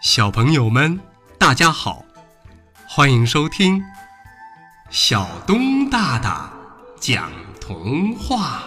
[0.00, 0.98] 小朋友们，
[1.38, 2.02] 大家好，
[2.88, 3.82] 欢迎收听
[4.88, 6.50] 小东大大
[6.98, 7.30] 讲
[7.60, 8.62] 童话。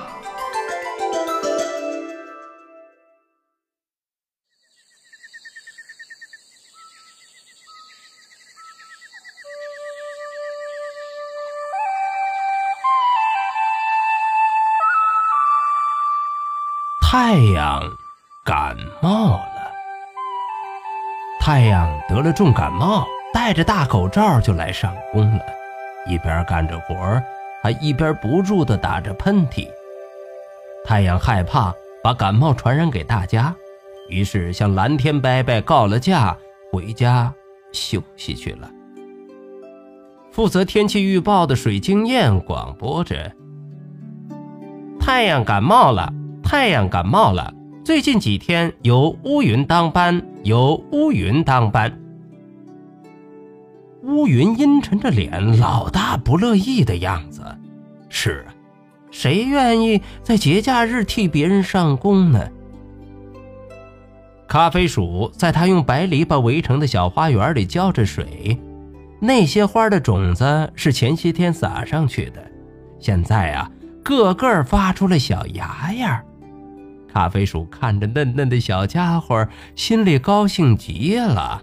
[17.02, 17.82] 太阳
[18.46, 19.53] 感冒了。
[21.46, 25.44] 太阳得了重感冒，戴着大口罩就来上工了，
[26.08, 26.96] 一边干着活，
[27.62, 29.68] 还一边不住地打着喷嚏。
[30.86, 33.54] 太阳害怕把感冒传染给大家，
[34.08, 36.34] 于是向蓝天伯伯告了假，
[36.72, 37.34] 回家
[37.74, 38.72] 休息去了。
[40.32, 43.30] 负责天气预报的水晶燕广播着
[44.98, 46.10] ：“太阳感冒了，
[46.42, 47.54] 太阳感冒了。”
[47.84, 51.92] 最近几天由乌云当班，由乌云当班。
[54.04, 57.42] 乌云阴沉着脸，老大不乐意的样子。
[58.10, 58.46] 是，
[59.10, 62.46] 谁愿意在节假日替别人上工呢？
[64.46, 68.60] 咖啡鼠在他用白篱笆围成的小花园里浇着水，
[69.22, 72.44] 那些花的种子是前些天撒上去的，
[73.00, 73.72] 现在啊，
[74.04, 76.24] 个个发出了小芽芽。
[77.14, 81.62] 咖啡鼠看着嫩嫩的小家伙，心里高兴极了。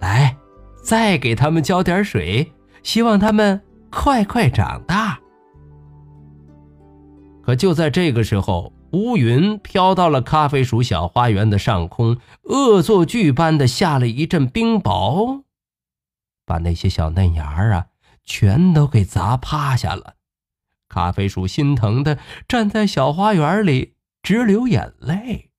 [0.00, 0.36] 来，
[0.82, 5.20] 再给他们浇点水，希望他们快快长大。
[7.44, 15.44] 可就在这个时候，乌云飘到了咖啡鼠小花园的上空，恶作剧般的下了一阵冰雹，
[16.44, 17.86] 把那些小嫩芽儿啊，
[18.24, 20.14] 全都给砸趴下了。
[20.88, 23.92] 咖啡鼠心疼的站在小花园里。
[24.26, 25.52] 直流眼泪。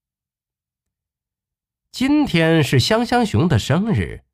[1.89, 4.25] 今天是香香熊的生日，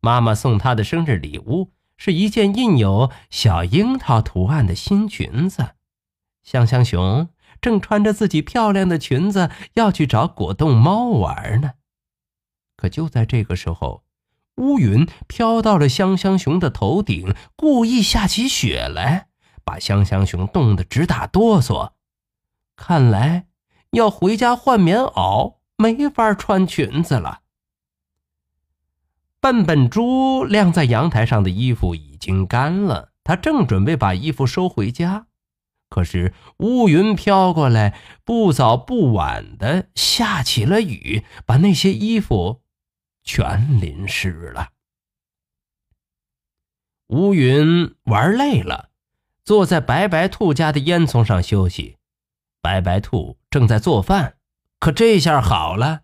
[0.00, 5.76] 妈妈送她的生日礼物是一件印有小樱桃图案的新裙子。
[6.42, 7.28] 香香熊
[7.60, 11.74] 正穿着自己漂亮的裙子要去找果冻猫玩呢。
[12.76, 14.02] 可就在这个时候，
[14.56, 19.28] 乌云飘到了香香熊的头顶，故意下起雪来，
[19.62, 21.92] 把香香熊冻得直打哆嗦。
[22.74, 23.46] 看来。
[23.90, 27.40] 要回家换棉袄，没法穿裙子了。
[29.40, 35.26] 笨笨猪晾在阳台上的衣服已经干了，他正准备把衣服收回家，
[35.88, 42.62] 可是乌云飘过来，不早不晚的下起了雨，把那些衣服
[43.22, 44.70] 全淋湿了。
[47.08, 48.90] 乌云玩累了，
[49.44, 51.95] 坐在白白兔家的烟囱上休息。
[52.66, 54.34] 白白兔正在做饭，
[54.80, 56.00] 可这下好了，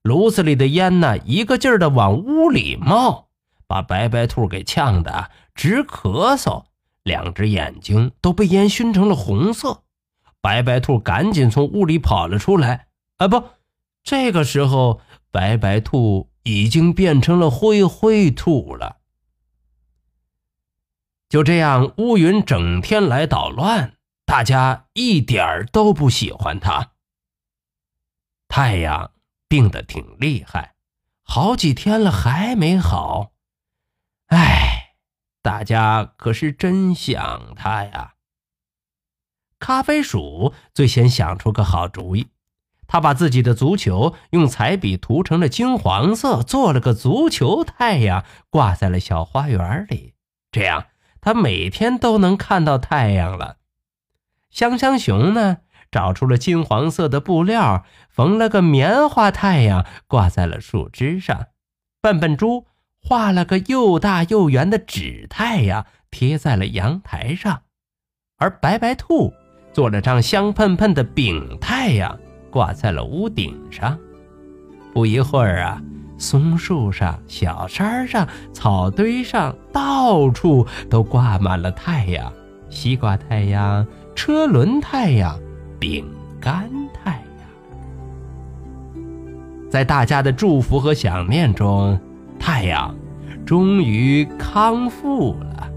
[0.00, 3.30] 炉子里的烟呢，一个劲儿的往屋里冒，
[3.66, 6.66] 把白白兔给呛得直咳嗽，
[7.02, 9.82] 两只眼睛都被烟熏成了红色。
[10.40, 12.86] 白白兔赶紧从屋里跑了出来。
[13.16, 13.42] 啊，不，
[14.04, 15.00] 这个时候
[15.32, 18.98] 白白兔已经变成了灰灰兔了。
[21.28, 23.93] 就这样，乌云整天来捣乱。
[24.34, 26.90] 大家一点儿都不喜欢他。
[28.48, 29.12] 太阳
[29.46, 30.74] 病得挺厉害，
[31.22, 33.30] 好几天了还没好。
[34.26, 34.96] 哎，
[35.40, 38.14] 大家可是真想他呀。
[39.60, 42.26] 咖啡鼠最先想出个好主意，
[42.88, 50.14] 他把自己的足球用彩笔涂成了金黄色，做了个足球太阳，挂在了小花园里。
[50.50, 50.86] 这样，
[51.20, 53.58] 他每天都能看到太阳了。
[54.54, 55.56] 香香熊呢，
[55.90, 61.46] 找出了金黄色的布料，缝了个棉花太阳，挂在了树枝上。
[62.00, 62.66] 笨笨猪
[63.02, 67.62] 画了个又大又圆的纸太阳，贴在了阳台上。
[68.38, 69.34] 而白白兔
[69.72, 72.16] 做了张香喷喷的饼太阳，
[72.48, 73.98] 挂在了屋顶上。
[74.92, 75.82] 不一会儿啊，
[76.16, 82.32] 松树上、小山上、草堆上，到处都挂满了太阳，
[82.70, 83.84] 西瓜太阳。
[84.14, 85.38] 车轮太阳，
[85.78, 86.06] 饼
[86.40, 89.00] 干太阳，
[89.70, 91.98] 在大家的祝福和想念中，
[92.38, 92.94] 太阳
[93.44, 95.68] 终于康复了。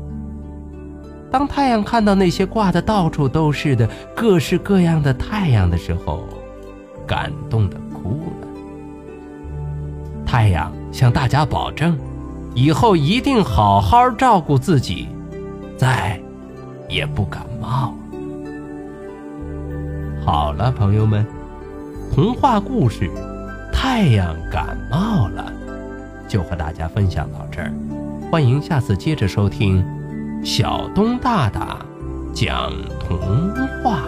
[1.30, 6.24] 当太阳看到那些挂的到处都是的各式各样的太阳的时候，
[7.06, 8.12] 感动的哭
[8.42, 8.48] 了。
[10.26, 11.98] 太阳向大家保证，
[12.54, 15.10] 以后一定好好照顾自己，
[15.76, 16.20] 再
[16.88, 17.94] 也不感冒。
[20.28, 21.26] 好了，朋友们，
[22.14, 23.10] 童话故事
[23.72, 25.50] 《太阳感冒了》
[26.30, 27.72] 就和大家分享到这儿，
[28.30, 29.82] 欢迎下次接着收听
[30.44, 31.78] 小东大大
[32.34, 33.18] 讲童
[33.82, 34.02] 话。